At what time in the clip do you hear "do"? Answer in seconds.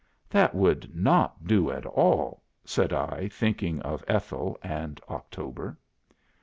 1.45-1.69